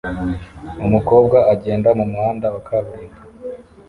[0.85, 3.19] umukobwa agenda mumuhanda wa kaburimbo